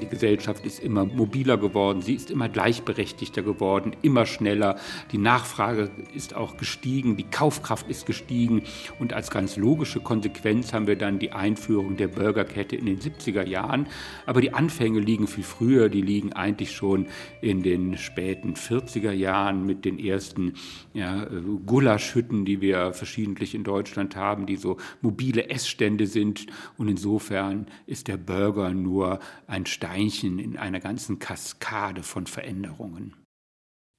Die 0.00 0.06
Gesellschaft 0.06 0.64
ist 0.64 0.78
immer 0.78 1.04
mobiler 1.04 1.58
geworden, 1.58 2.02
sie 2.02 2.14
ist 2.14 2.30
immer 2.30 2.48
gleichberechtigter 2.48 3.42
geworden, 3.42 3.96
immer 4.02 4.26
schneller. 4.26 4.76
Die 5.12 5.18
Nachfrage 5.18 5.90
ist 6.14 6.34
auch 6.34 6.56
gestiegen, 6.56 7.16
die 7.16 7.24
Kaufkraft 7.24 7.88
ist 7.88 8.06
gestiegen. 8.06 8.62
Und 8.98 9.12
als 9.12 9.30
ganz 9.30 9.56
logische 9.56 10.00
Konsequenz 10.00 10.72
haben 10.72 10.86
wir 10.86 10.96
dann 10.96 11.18
die 11.18 11.32
Einführung 11.32 11.96
der 11.96 12.08
Burgerkette 12.08 12.76
in 12.76 12.86
den 12.86 13.00
70er 13.00 13.46
Jahren. 13.46 13.88
Aber 14.26 14.40
die 14.40 14.54
Anfänge 14.54 15.00
liegen 15.00 15.26
viel 15.26 15.44
früher, 15.44 15.88
die 15.88 16.02
liegen 16.02 16.32
eigentlich 16.32 16.72
schon 16.72 17.06
in 17.40 17.62
den 17.62 17.98
späten 17.98 18.54
40er 18.54 19.12
Jahren 19.12 19.66
mit 19.66 19.84
den 19.84 19.98
ersten 19.98 20.54
ja, 20.94 21.26
Gulaschhütten, 21.66 22.44
die 22.44 22.60
wir 22.60 22.92
verschiedentlich 22.92 23.54
in 23.54 23.64
Deutschland 23.64 24.14
haben, 24.16 24.46
die 24.46 24.56
so 24.56 24.76
mobile 25.00 25.50
Essstände 25.50 26.06
sind. 26.06 26.46
Und 26.76 26.88
insofern 26.88 27.66
ist 27.86 28.08
der 28.08 28.16
Burger 28.16 28.72
nur 28.72 29.18
ein 29.46 29.66
Steinchen 29.88 30.38
in 30.38 30.58
einer 30.58 30.80
ganzen 30.80 31.18
Kaskade 31.18 32.02
von 32.02 32.26
Veränderungen. 32.26 33.16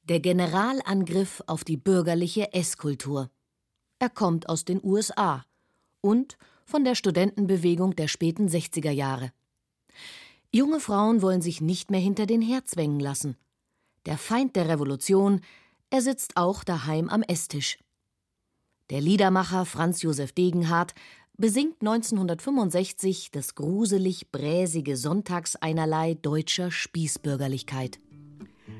Der 0.03 0.19
Generalangriff 0.19 1.41
auf 1.47 1.63
die 1.63 1.77
bürgerliche 1.77 2.53
Esskultur. 2.53 3.31
Er 3.97 4.11
kommt 4.11 4.49
aus 4.49 4.65
den 4.65 4.81
USA 4.83 5.45
und 6.01 6.37
von 6.63 6.83
der 6.83 6.93
Studentenbewegung 6.93 7.95
der 7.95 8.07
späten 8.07 8.49
60er 8.49 8.91
Jahre. 8.91 9.33
Junge 10.53 10.79
Frauen 10.79 11.23
wollen 11.23 11.41
sich 11.41 11.59
nicht 11.59 11.89
mehr 11.89 11.99
hinter 11.99 12.27
den 12.27 12.43
Herd 12.43 12.67
zwängen 12.67 12.99
lassen. 12.99 13.35
Der 14.05 14.19
Feind 14.19 14.55
der 14.55 14.69
Revolution, 14.69 15.41
er 15.89 16.03
sitzt 16.03 16.37
auch 16.37 16.63
daheim 16.63 17.09
am 17.09 17.23
Esstisch. 17.23 17.79
Der 18.91 19.01
Liedermacher 19.01 19.65
Franz 19.65 20.03
Josef 20.03 20.33
Degenhardt 20.33 20.93
besingt 21.39 21.77
1965 21.79 23.31
das 23.31 23.55
gruselig 23.55 24.29
bräsige 24.29 24.97
Sonntagseinerlei 24.97 26.15
deutscher 26.21 26.69
Spießbürgerlichkeit. 26.69 27.99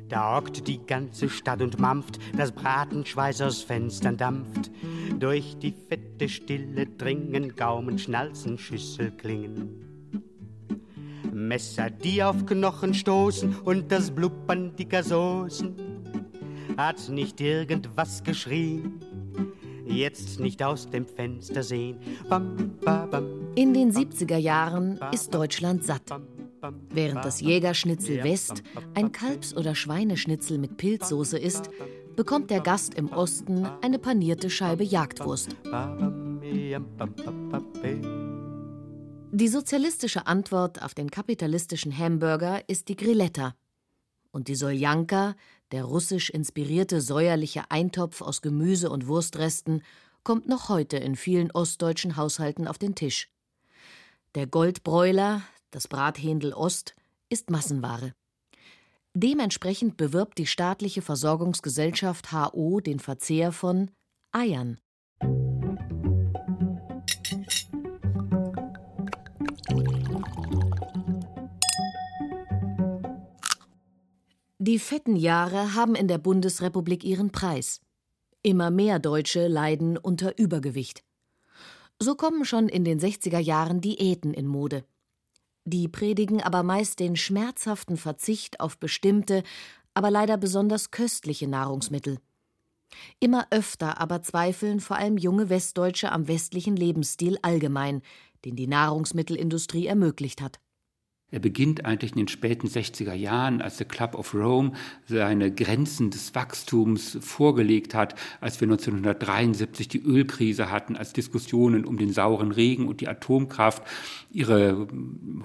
Da 0.10 0.36
hockt 0.36 0.68
die 0.68 0.86
ganze 0.86 1.30
Stadt 1.30 1.62
und 1.62 1.80
mampft, 1.80 2.20
das 2.36 2.52
Bratenschweiß 2.52 3.42
aus 3.42 3.62
Fenstern 3.62 4.18
dampft. 4.18 4.72
Durch 5.20 5.58
die 5.58 5.72
fette 5.72 6.28
Stille 6.28 6.86
dringen 6.86 7.56
Gaumen, 7.56 7.98
Schnalzen, 7.98 8.58
Schüssel 8.58 9.12
klingen. 9.12 9.86
Messer, 11.32 11.90
die 11.90 12.22
auf 12.22 12.46
Knochen 12.46 12.94
stoßen 12.94 13.60
und 13.60 13.90
das 13.90 14.12
Blubbern 14.12 14.76
dicker 14.76 15.04
Soßen. 15.04 15.76
Hat 16.76 17.08
nicht 17.10 17.40
irgendwas 17.40 18.24
geschrien, 18.24 19.00
jetzt 19.90 20.40
nicht 20.40 20.64
aus 20.64 20.90
dem 20.90 21.06
Fenster 21.06 21.64
sehen. 21.64 21.98
Bam, 22.30 22.78
ba, 22.84 23.06
bam. 23.06 23.26
In 23.56 23.74
den 23.74 23.92
70er 23.92 24.38
Jahren 24.38 25.00
ist 25.12 25.34
Deutschland 25.34 25.84
satt. 25.84 26.04
Während 26.90 27.26
das 27.26 27.42
Jägerschnitzel 27.42 28.24
West 28.24 28.64
ein 28.94 29.12
Kalbs- 29.12 29.56
oder 29.56 29.76
Schweineschnitzel 29.76 30.58
mit 30.58 30.78
Pilzsoße 30.78 31.38
ist, 31.38 31.70
bekommt 32.16 32.52
der 32.52 32.60
Gast 32.60 32.96
im 32.96 33.10
Osten 33.12 33.66
eine 33.82 33.98
panierte 33.98 34.50
Scheibe 34.50 34.84
Jagdwurst. 34.84 35.56
Die 39.32 39.48
sozialistische 39.48 40.28
Antwort 40.28 40.82
auf 40.82 40.94
den 40.94 41.12
kapitalistischen 41.12 41.98
Hamburger 41.98 42.68
ist 42.68 42.90
die 42.90 42.96
Grilletta. 42.96 43.56
Und 44.32 44.48
die 44.48 44.56
Soljanka, 44.56 45.36
der 45.72 45.84
russisch 45.84 46.30
inspirierte 46.30 47.02
säuerliche 47.02 47.70
Eintopf 47.70 48.22
aus 48.22 48.42
Gemüse 48.42 48.90
und 48.90 49.08
Wurstresten, 49.08 49.84
kommt 50.24 50.48
noch 50.48 50.70
heute 50.70 50.98
in 50.98 51.16
vielen 51.16 51.52
ostdeutschen 51.52 52.16
Haushalten 52.18 52.68
auf 52.68 52.78
den 52.78 52.96
Tisch. 52.96 53.30
Der 54.36 54.48
Goldbräuler, 54.48 55.42
das 55.72 55.88
Brathändel 55.88 56.54
Ost, 56.54 56.96
ist 57.30 57.50
Massenware. 57.50 58.14
Dementsprechend 59.14 59.98
bewirbt 59.98 60.38
die 60.38 60.46
staatliche 60.46 61.02
Versorgungsgesellschaft 61.02 62.32
HO 62.32 62.80
den 62.80 63.00
Verzehr 63.00 63.52
von 63.52 63.92
Eiern. 64.32 64.80
Die 74.62 74.78
fetten 74.78 75.16
Jahre 75.16 75.74
haben 75.74 75.96
in 75.96 76.10
der 76.10 76.18
Bundesrepublik 76.18 77.06
ihren 77.06 77.32
Preis. 77.32 77.80
Immer 78.44 78.72
mehr 78.72 79.00
Deutsche 79.00 79.48
leiden 79.48 79.98
unter 79.98 80.38
Übergewicht. 80.38 81.06
So 81.98 82.16
kommen 82.16 82.44
schon 82.44 82.68
in 82.68 82.84
den 82.84 83.00
60er 83.00 83.40
Jahren 83.40 83.80
Diäten 83.80 84.34
in 84.34 84.48
Mode. 84.48 84.84
Die 85.64 85.88
predigen 85.88 86.44
aber 86.44 86.64
meist 86.64 87.00
den 87.00 87.16
schmerzhaften 87.16 87.96
Verzicht 87.96 88.60
auf 88.60 88.78
bestimmte, 88.78 89.44
aber 89.94 90.12
leider 90.12 90.36
besonders 90.36 90.92
köstliche 90.92 91.48
Nahrungsmittel. 91.48 92.18
Immer 93.22 93.48
öfter 93.52 94.02
aber 94.02 94.24
zweifeln 94.24 94.82
vor 94.82 94.98
allem 94.98 95.18
junge 95.18 95.50
Westdeutsche 95.50 96.12
am 96.12 96.28
westlichen 96.28 96.76
Lebensstil 96.76 97.40
allgemein, 97.44 98.02
den 98.44 98.58
die 98.58 98.68
Nahrungsmittelindustrie 98.68 99.88
ermöglicht 99.88 100.42
hat. 100.42 100.60
Er 101.32 101.40
beginnt 101.40 101.86
eigentlich 101.86 102.12
in 102.12 102.18
den 102.18 102.28
späten 102.28 102.68
60er 102.68 103.14
Jahren, 103.14 103.62
als 103.62 103.78
der 103.78 103.88
Club 103.88 104.16
of 104.16 104.34
Rome 104.34 104.72
seine 105.06 105.54
Grenzen 105.54 106.10
des 106.10 106.34
Wachstums 106.34 107.20
vorgelegt 107.22 107.94
hat, 107.94 108.16
als 108.42 108.60
wir 108.60 108.66
1973 108.68 109.88
die 109.88 110.02
Ölkrise 110.02 110.72
hatten, 110.72 110.96
als 110.96 111.14
Diskussionen 111.14 111.86
um 111.86 111.98
den 111.98 112.12
sauren 112.12 112.52
Regen 112.52 112.88
und 112.88 113.02
die 113.02 113.08
Atomkraft 113.08 113.84
ihre 114.32 114.88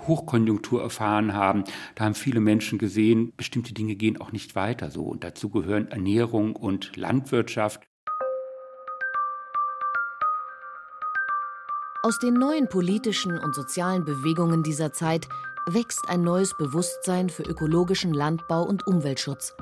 Hochkonjunktur 0.07 0.81
erfahren 0.81 1.35
haben. 1.35 1.65
Da 1.97 2.05
haben 2.05 2.15
viele 2.15 2.41
Menschen 2.41 2.79
gesehen, 2.79 3.33
bestimmte 3.37 3.75
Dinge 3.75 3.95
gehen 3.95 4.19
auch 4.19 4.33
nicht 4.33 4.55
weiter 4.55 4.91
so. 4.91 5.03
Und 5.03 5.23
dazu 5.23 5.51
gehören 5.51 5.89
Ernährung 5.89 6.57
und 6.57 6.97
Landwirtschaft. 6.97 7.83
Aus 12.03 12.19
den 12.19 12.35
neuen 12.35 12.69
politischen 12.69 13.39
und 13.39 13.55
sozialen 13.55 14.05
Bewegungen 14.05 14.63
dieser 14.63 14.93
Zeit 14.93 15.27
wächst 15.67 16.09
ein 16.09 16.23
neues 16.23 16.57
Bewusstsein 16.57 17.31
für 17.31 17.43
ökologischen 17.43 18.13
Landbau 18.13 18.63
und 18.63 18.87
Umweltschutz. 18.87 19.55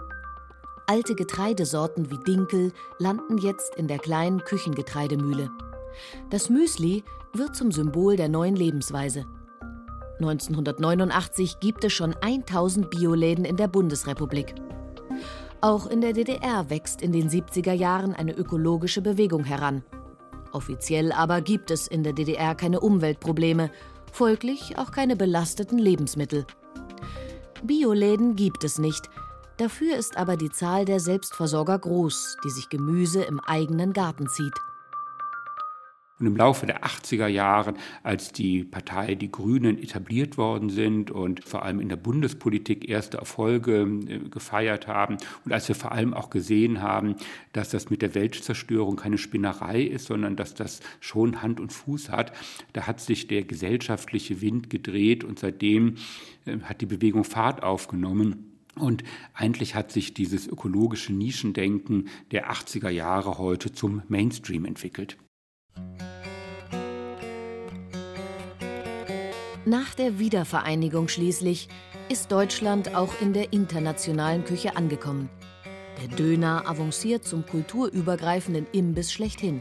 Alte 0.86 1.14
Getreidesorten 1.14 2.10
wie 2.10 2.18
Dinkel 2.18 2.72
landen 2.98 3.38
jetzt 3.38 3.76
in 3.76 3.86
der 3.86 3.98
kleinen 3.98 4.40
Küchengetreidemühle. 4.40 5.50
Das 6.30 6.48
Müsli 6.48 7.04
wird 7.32 7.54
zum 7.54 7.70
Symbol 7.70 8.16
der 8.16 8.28
neuen 8.28 8.56
Lebensweise. 8.56 9.26
1989 10.18 11.60
gibt 11.60 11.84
es 11.84 11.92
schon 11.92 12.14
1000 12.20 12.90
Bioläden 12.90 13.44
in 13.44 13.56
der 13.56 13.68
Bundesrepublik. 13.68 14.54
Auch 15.60 15.86
in 15.86 16.00
der 16.00 16.12
DDR 16.12 16.68
wächst 16.70 17.02
in 17.02 17.12
den 17.12 17.30
70er 17.30 17.72
Jahren 17.72 18.14
eine 18.14 18.32
ökologische 18.36 19.02
Bewegung 19.02 19.44
heran. 19.44 19.84
Offiziell 20.52 21.12
aber 21.12 21.40
gibt 21.40 21.70
es 21.70 21.86
in 21.86 22.02
der 22.02 22.12
DDR 22.12 22.54
keine 22.54 22.80
Umweltprobleme, 22.80 23.70
folglich 24.12 24.78
auch 24.78 24.92
keine 24.92 25.16
belasteten 25.16 25.78
Lebensmittel. 25.78 26.46
Bioläden 27.64 28.36
gibt 28.36 28.64
es 28.64 28.78
nicht, 28.78 29.08
dafür 29.56 29.96
ist 29.96 30.16
aber 30.16 30.36
die 30.36 30.50
Zahl 30.50 30.84
der 30.84 31.00
Selbstversorger 31.00 31.78
groß, 31.78 32.36
die 32.44 32.50
sich 32.50 32.68
Gemüse 32.68 33.22
im 33.22 33.40
eigenen 33.40 33.92
Garten 33.92 34.28
zieht. 34.28 34.54
Und 36.22 36.28
im 36.28 36.36
Laufe 36.36 36.66
der 36.66 36.84
80er 36.84 37.26
Jahre, 37.26 37.74
als 38.04 38.30
die 38.30 38.62
Partei 38.62 39.16
Die 39.16 39.32
Grünen 39.32 39.76
etabliert 39.76 40.38
worden 40.38 40.70
sind 40.70 41.10
und 41.10 41.42
vor 41.42 41.64
allem 41.64 41.80
in 41.80 41.88
der 41.88 41.96
Bundespolitik 41.96 42.88
erste 42.88 43.16
Erfolge 43.16 43.80
äh, 44.06 44.18
gefeiert 44.28 44.86
haben 44.86 45.16
und 45.44 45.52
als 45.52 45.66
wir 45.66 45.74
vor 45.74 45.90
allem 45.90 46.14
auch 46.14 46.30
gesehen 46.30 46.80
haben, 46.80 47.16
dass 47.52 47.70
das 47.70 47.90
mit 47.90 48.02
der 48.02 48.14
Weltzerstörung 48.14 48.94
keine 48.94 49.18
Spinnerei 49.18 49.82
ist, 49.82 50.06
sondern 50.06 50.36
dass 50.36 50.54
das 50.54 50.78
schon 51.00 51.42
Hand 51.42 51.58
und 51.58 51.72
Fuß 51.72 52.10
hat, 52.10 52.32
da 52.72 52.86
hat 52.86 53.00
sich 53.00 53.26
der 53.26 53.42
gesellschaftliche 53.42 54.40
Wind 54.40 54.70
gedreht 54.70 55.24
und 55.24 55.40
seitdem 55.40 55.96
äh, 56.44 56.60
hat 56.60 56.82
die 56.82 56.86
Bewegung 56.86 57.24
Fahrt 57.24 57.64
aufgenommen. 57.64 58.60
Und 58.76 59.02
eigentlich 59.34 59.74
hat 59.74 59.90
sich 59.90 60.14
dieses 60.14 60.46
ökologische 60.46 61.12
Nischendenken 61.12 62.10
der 62.30 62.52
80er 62.52 62.90
Jahre 62.90 63.38
heute 63.38 63.72
zum 63.72 64.02
Mainstream 64.06 64.64
entwickelt. 64.66 65.18
Nach 69.64 69.94
der 69.94 70.18
Wiedervereinigung 70.18 71.06
schließlich 71.06 71.68
ist 72.08 72.32
Deutschland 72.32 72.96
auch 72.96 73.20
in 73.20 73.32
der 73.32 73.52
internationalen 73.52 74.44
Küche 74.44 74.76
angekommen. 74.76 75.30
Der 76.00 76.08
Döner 76.16 76.68
avanciert 76.68 77.24
zum 77.24 77.46
kulturübergreifenden 77.46 78.66
Imbiss 78.72 79.12
schlechthin. 79.12 79.60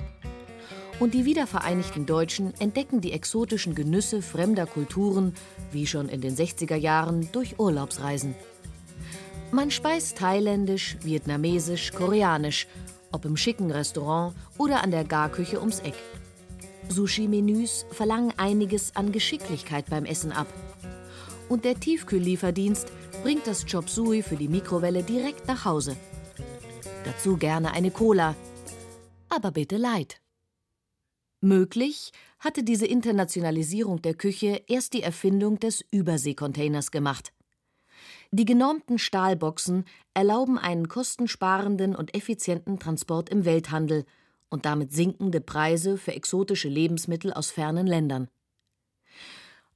Und 0.99 1.13
die 1.13 1.25
wiedervereinigten 1.25 2.07
Deutschen 2.07 2.53
entdecken 2.59 3.01
die 3.01 3.11
exotischen 3.11 3.75
Genüsse 3.75 4.23
fremder 4.23 4.65
Kulturen, 4.65 5.35
wie 5.71 5.85
schon 5.85 6.09
in 6.09 6.21
den 6.21 6.35
60er 6.35 6.75
Jahren, 6.75 7.29
durch 7.31 7.59
Urlaubsreisen. 7.59 8.33
Man 9.51 9.69
speist 9.69 10.17
thailändisch, 10.17 10.97
vietnamesisch, 11.03 11.91
koreanisch, 11.91 12.67
ob 13.11 13.25
im 13.25 13.37
schicken 13.37 13.71
Restaurant 13.71 14.35
oder 14.57 14.83
an 14.83 14.91
der 14.91 15.03
Garküche 15.03 15.59
ums 15.59 15.79
Eck. 15.79 15.95
Sushi-Menüs 16.89 17.85
verlangen 17.91 18.33
einiges 18.37 18.95
an 18.95 19.11
Geschicklichkeit 19.11 19.89
beim 19.89 20.05
Essen 20.05 20.31
ab. 20.31 20.47
Und 21.49 21.65
der 21.65 21.79
Tiefkühllieferdienst 21.79 22.91
bringt 23.23 23.47
das 23.47 23.65
Chop 23.65 23.89
Suey 23.89 24.23
für 24.23 24.35
die 24.35 24.47
Mikrowelle 24.47 25.03
direkt 25.03 25.47
nach 25.47 25.65
Hause. 25.65 25.95
Dazu 27.05 27.37
gerne 27.37 27.71
eine 27.71 27.91
Cola, 27.91 28.35
aber 29.29 29.51
bitte 29.51 29.77
light. 29.77 30.21
Möglich 31.41 32.11
hatte 32.39 32.63
diese 32.63 32.85
Internationalisierung 32.85 34.01
der 34.01 34.13
Küche 34.13 34.63
erst 34.67 34.93
die 34.93 35.01
Erfindung 35.01 35.59
des 35.59 35.83
Überseekontainers 35.91 36.91
gemacht. 36.91 37.33
Die 38.31 38.45
genormten 38.45 38.97
Stahlboxen 38.97 39.85
erlauben 40.13 40.57
einen 40.57 40.87
kostensparenden 40.87 41.95
und 41.95 42.15
effizienten 42.15 42.79
Transport 42.79 43.29
im 43.29 43.45
Welthandel– 43.45 44.05
und 44.51 44.65
damit 44.65 44.91
sinkende 44.91 45.41
Preise 45.41 45.97
für 45.97 46.13
exotische 46.13 46.69
Lebensmittel 46.69 47.33
aus 47.33 47.49
fernen 47.49 47.87
Ländern. 47.87 48.27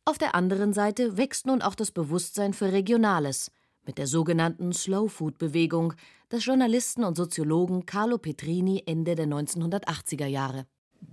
Auf 0.03 0.19
der 0.19 0.35
anderen 0.35 0.73
Seite 0.73 1.17
wächst 1.17 1.47
nun 1.47 1.63
auch 1.63 1.73
das 1.73 1.91
Bewusstsein 1.91 2.53
für 2.53 2.71
Regionales 2.71 3.51
mit 3.85 3.97
der 3.97 4.05
sogenannten 4.05 4.73
Slow 4.73 5.09
Food 5.09 5.39
Bewegung 5.39 5.93
des 6.31 6.45
Journalisten 6.45 7.03
und 7.03 7.15
Soziologen 7.15 7.85
Carlo 7.85 8.17
Petrini 8.17 8.83
Ende 8.85 9.15
der 9.15 9.25
1980er 9.25 10.27
Jahre. 10.27 10.67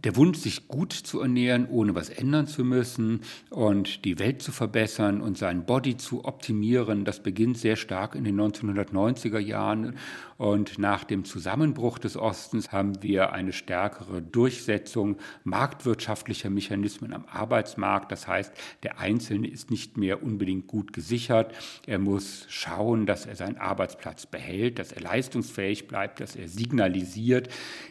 Der 0.04 0.16
Wunsch, 0.16 0.38
sich 0.38 0.66
gut 0.66 0.92
zu 0.92 1.20
ernähren, 1.20 1.68
ohne 1.68 1.94
was 1.94 2.08
ändern 2.08 2.46
zu 2.46 2.64
müssen 2.64 3.20
und 3.50 4.04
die 4.04 4.18
Welt 4.18 4.42
zu 4.42 4.50
verbessern 4.50 5.20
und 5.20 5.38
seinen 5.38 5.64
Body 5.64 5.96
zu 5.96 6.24
optimieren, 6.24 7.04
das 7.04 7.22
beginnt 7.22 7.58
sehr 7.58 7.76
stark 7.76 8.14
in 8.14 8.24
den 8.24 8.40
1990er 8.40 9.38
Jahren. 9.38 9.96
Und 10.38 10.76
nach 10.76 11.04
dem 11.04 11.24
Zusammenbruch 11.24 12.00
des 12.00 12.16
Ostens 12.16 12.72
haben 12.72 13.00
wir 13.00 13.32
eine 13.32 13.52
stärkere 13.52 14.20
Durchsetzung 14.20 15.18
marktwirtschaftlicher 15.44 16.50
Mechanismen 16.50 17.12
am 17.12 17.26
Arbeitsmarkt. 17.30 18.10
Das 18.10 18.26
heißt, 18.26 18.52
der 18.82 18.98
Einzelne 18.98 19.46
ist 19.46 19.70
nicht 19.70 19.96
mehr 19.96 20.20
unbedingt 20.20 20.66
gut 20.66 20.92
gesichert. 20.92 21.54
Er 21.86 22.00
muss 22.00 22.46
schauen, 22.48 23.06
dass 23.06 23.24
er 23.24 23.36
seinen 23.36 23.56
Arbeitsplatz 23.56 24.26
behält, 24.26 24.80
dass 24.80 24.90
er 24.90 25.02
leistungsfähig 25.02 25.86
bleibt, 25.86 26.18
dass 26.18 26.34
er 26.34 26.48
signalisiert, 26.48 27.48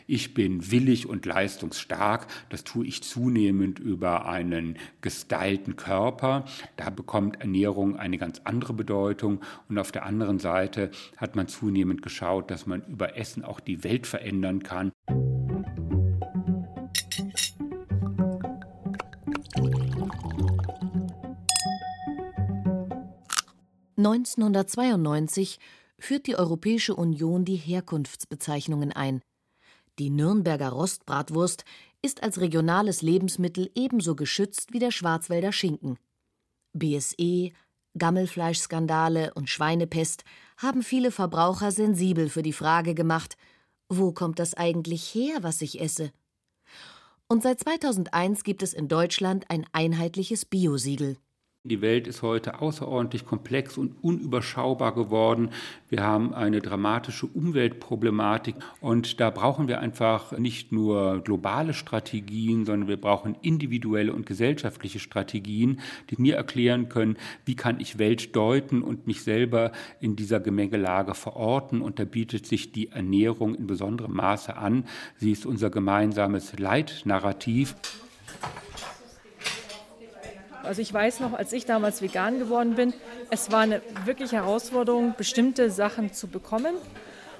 ich 0.07 0.33
bin 0.33 0.71
willig 0.71 1.07
und 1.07 1.25
leistungsstark. 1.25 1.90
Das 2.49 2.63
tue 2.63 2.85
ich 2.85 3.03
zunehmend 3.03 3.79
über 3.79 4.25
einen 4.25 4.77
gestylten 5.01 5.75
Körper. 5.75 6.45
Da 6.77 6.89
bekommt 6.89 7.41
Ernährung 7.41 7.97
eine 7.97 8.17
ganz 8.17 8.41
andere 8.43 8.73
Bedeutung. 8.73 9.41
Und 9.69 9.77
auf 9.77 9.91
der 9.91 10.05
anderen 10.05 10.39
Seite 10.39 10.91
hat 11.17 11.35
man 11.35 11.47
zunehmend 11.47 12.01
geschaut, 12.01 12.51
dass 12.51 12.65
man 12.65 12.83
über 12.83 13.17
Essen 13.17 13.43
auch 13.43 13.59
die 13.59 13.83
Welt 13.83 14.07
verändern 14.07 14.63
kann. 14.63 14.91
1992 24.03 25.59
führt 25.99 26.25
die 26.25 26.35
Europäische 26.35 26.95
Union 26.95 27.45
die 27.45 27.55
Herkunftsbezeichnungen 27.55 28.91
ein. 28.91 29.21
Die 30.01 30.09
Nürnberger 30.09 30.69
Rostbratwurst 30.69 31.63
ist 32.01 32.23
als 32.23 32.41
regionales 32.41 33.03
Lebensmittel 33.03 33.69
ebenso 33.75 34.15
geschützt 34.15 34.73
wie 34.73 34.79
der 34.79 34.89
Schwarzwälder 34.89 35.51
Schinken. 35.51 35.99
BSE, 36.73 37.51
Gammelfleischskandale 37.95 39.31
und 39.35 39.47
Schweinepest 39.47 40.23
haben 40.57 40.81
viele 40.81 41.11
Verbraucher 41.11 41.71
sensibel 41.71 42.29
für 42.29 42.41
die 42.41 42.51
Frage 42.51 42.95
gemacht, 42.95 43.37
wo 43.89 44.11
kommt 44.11 44.39
das 44.39 44.55
eigentlich 44.55 45.13
her, 45.13 45.43
was 45.43 45.61
ich 45.61 45.79
esse? 45.79 46.11
Und 47.27 47.43
seit 47.43 47.59
2001 47.59 48.43
gibt 48.43 48.63
es 48.63 48.73
in 48.73 48.87
Deutschland 48.87 49.51
ein 49.51 49.67
einheitliches 49.71 50.45
Biosiegel. 50.45 51.17
Die 51.63 51.81
Welt 51.81 52.07
ist 52.07 52.23
heute 52.23 52.59
außerordentlich 52.59 53.23
komplex 53.23 53.77
und 53.77 54.03
unüberschaubar 54.03 54.95
geworden. 54.95 55.51
Wir 55.89 56.01
haben 56.01 56.33
eine 56.33 56.59
dramatische 56.59 57.27
Umweltproblematik 57.27 58.55
und 58.79 59.19
da 59.19 59.29
brauchen 59.29 59.67
wir 59.67 59.79
einfach 59.79 60.31
nicht 60.39 60.71
nur 60.71 61.21
globale 61.23 61.75
Strategien, 61.75 62.65
sondern 62.65 62.89
wir 62.89 62.99
brauchen 62.99 63.37
individuelle 63.43 64.11
und 64.11 64.25
gesellschaftliche 64.25 64.97
Strategien, 64.97 65.81
die 66.09 66.19
mir 66.19 66.35
erklären 66.35 66.89
können, 66.89 67.15
wie 67.45 67.55
kann 67.55 67.79
ich 67.79 67.99
Welt 67.99 68.35
deuten 68.35 68.81
und 68.81 69.05
mich 69.05 69.21
selber 69.21 69.71
in 69.99 70.15
dieser 70.15 70.39
Gemengelage 70.39 71.13
verorten. 71.13 71.83
Und 71.83 71.99
da 71.99 72.05
bietet 72.05 72.47
sich 72.47 72.71
die 72.71 72.89
Ernährung 72.89 73.53
in 73.53 73.67
besonderem 73.67 74.15
Maße 74.15 74.57
an. 74.57 74.85
Sie 75.17 75.31
ist 75.31 75.45
unser 75.45 75.69
gemeinsames 75.69 76.57
Leitnarrativ. 76.57 77.75
Also 80.63 80.81
ich 80.81 80.93
weiß 80.93 81.19
noch, 81.19 81.33
als 81.33 81.53
ich 81.53 81.65
damals 81.65 82.01
vegan 82.01 82.39
geworden 82.39 82.75
bin, 82.75 82.93
es 83.29 83.51
war 83.51 83.61
eine 83.61 83.81
wirkliche 84.05 84.37
Herausforderung, 84.37 85.15
bestimmte 85.17 85.71
Sachen 85.71 86.13
zu 86.13 86.27
bekommen. 86.27 86.75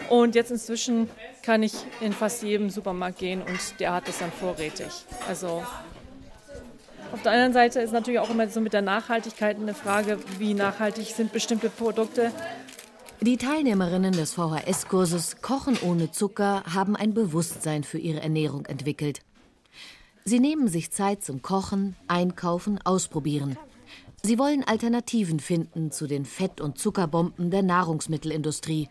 Und 0.10 0.36
jetzt 0.36 0.52
inzwischen 0.52 1.10
kann 1.44 1.64
ich 1.64 1.74
in 2.02 2.14
fast 2.14 2.44
jedem 2.44 2.70
Supermarkt 2.70 3.20
gehen 3.20 3.42
und 3.42 3.80
der 3.80 3.94
hat 3.94 4.10
es 4.10 4.20
dann 4.20 4.32
vorrätig. 4.32 4.88
Also 5.28 5.64
auf 7.12 7.22
der 7.24 7.34
anderen 7.34 7.54
Seite 7.54 7.82
ist 7.82 7.92
natürlich 7.92 8.20
auch 8.20 8.30
immer 8.30 8.48
so 8.50 8.62
mit 8.62 8.74
der 8.74 8.82
Nachhaltigkeit 8.82 9.58
eine 9.58 9.74
Frage, 9.74 10.18
wie 10.40 10.54
nachhaltig 10.54 11.08
sind 11.08 11.32
bestimmte 11.32 11.70
Produkte. 11.70 12.32
Die 13.20 13.38
Teilnehmerinnen 13.38 14.14
des 14.14 14.34
VHS-Kurses 14.34 15.42
Kochen 15.42 15.78
ohne 15.84 16.12
Zucker 16.12 16.64
haben 16.74 16.96
ein 16.96 17.14
Bewusstsein 17.14 17.84
für 17.84 18.00
ihre 18.00 18.22
Ernährung 18.22 18.66
entwickelt. 18.66 19.20
Sie 20.24 20.40
nehmen 20.40 20.68
sich 20.68 20.92
Zeit 20.92 21.24
zum 21.24 21.42
Kochen, 21.42 21.96
Einkaufen, 22.08 22.80
Ausprobieren. 22.84 23.58
Sie 24.24 24.38
wollen 24.38 24.64
Alternativen 24.64 25.40
finden 25.40 25.92
zu 25.92 26.06
den 26.06 26.26
Fett- 26.26 26.62
und 26.62 26.78
Zuckerbomben 26.78 27.50
der 27.50 27.64
Nahrungsmittelindustrie. 27.64 28.88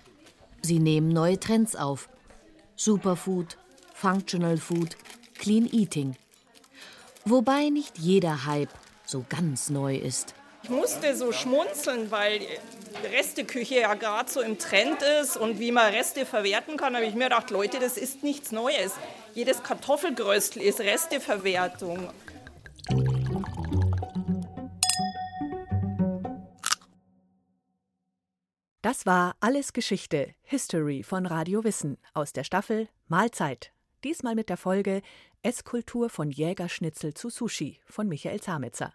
Sie 0.62 0.80
nehmen 0.80 1.08
neue 1.08 1.38
Trends 1.38 1.76
auf. 1.76 2.08
Superfood, 2.74 3.56
Functional 3.94 4.56
Food, 4.56 4.96
Clean 5.34 5.68
Eating. 5.72 6.16
Wobei 7.24 7.68
nicht 7.68 7.98
jeder 7.98 8.46
Hype 8.46 8.72
so 9.06 9.24
ganz 9.28 9.70
neu 9.70 9.96
ist. 9.96 10.34
Ich 10.62 10.68
musste 10.68 11.16
so 11.16 11.32
schmunzeln, 11.32 12.10
weil 12.10 12.40
Resteküche 13.12 13.80
ja 13.80 13.94
gerade 13.94 14.30
so 14.30 14.40
im 14.40 14.58
Trend 14.58 15.02
ist 15.22 15.36
und 15.36 15.58
wie 15.58 15.72
man 15.72 15.92
Reste 15.92 16.26
verwerten 16.26 16.76
kann, 16.76 16.94
habe 16.94 17.06
ich 17.06 17.14
mir 17.14 17.24
gedacht, 17.24 17.50
Leute, 17.50 17.78
das 17.78 17.96
ist 17.96 18.22
nichts 18.22 18.52
Neues. 18.52 18.92
Jedes 19.34 19.62
Kartoffelgröstel 19.62 20.62
ist 20.62 20.80
Resteverwertung. 20.80 22.10
Das 28.82 29.06
war 29.06 29.36
Alles 29.40 29.72
Geschichte, 29.72 30.34
History 30.42 31.02
von 31.02 31.26
Radio 31.26 31.64
Wissen 31.64 31.98
aus 32.12 32.32
der 32.32 32.44
Staffel 32.44 32.88
Mahlzeit. 33.08 33.72
Diesmal 34.04 34.34
mit 34.34 34.48
der 34.48 34.56
Folge 34.56 35.02
Esskultur 35.42 36.10
von 36.10 36.30
Jägerschnitzel 36.30 37.14
zu 37.14 37.30
Sushi 37.30 37.80
von 37.86 38.08
Michael 38.08 38.40
Zametzer. 38.40 38.94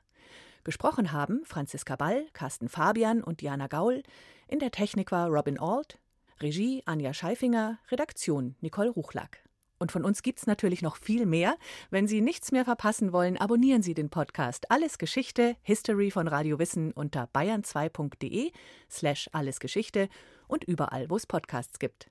Gesprochen 0.65 1.11
haben 1.11 1.45
Franziska 1.45 1.95
Ball, 1.95 2.25
Carsten 2.33 2.69
Fabian 2.69 3.23
und 3.23 3.41
Diana 3.41 3.67
Gaul. 3.67 4.01
In 4.47 4.57
der 4.57 4.71
Technik 4.71 5.11
war 5.11 5.27
Robin 5.27 5.59
Alt, 5.59 5.99
Regie 6.41 6.81
Anja 6.87 7.13
Scheifinger, 7.13 7.77
Redaktion 7.91 8.55
Nicole 8.61 8.89
Ruchlack. 8.89 9.43
Und 9.77 9.91
von 9.91 10.03
uns 10.03 10.23
gibt's 10.23 10.47
natürlich 10.47 10.81
noch 10.81 10.95
viel 10.95 11.27
mehr. 11.27 11.55
Wenn 11.91 12.07
Sie 12.07 12.19
nichts 12.19 12.51
mehr 12.51 12.65
verpassen 12.65 13.13
wollen, 13.13 13.37
abonnieren 13.37 13.83
Sie 13.83 13.93
den 13.93 14.09
Podcast 14.09 14.71
Alles 14.71 14.97
Geschichte, 14.97 15.55
History 15.61 16.09
von 16.09 16.27
Radio 16.27 16.57
Wissen 16.57 16.91
unter 16.93 17.29
bayern2.de 17.31 18.51
slash 18.89 19.29
allesgeschichte 19.33 20.09
und 20.47 20.63
überall, 20.63 21.11
wo 21.11 21.15
es 21.15 21.27
Podcasts 21.27 21.77
gibt. 21.77 22.09